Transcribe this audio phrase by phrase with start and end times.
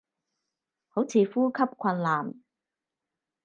[0.89, 2.33] 好似呼吸困難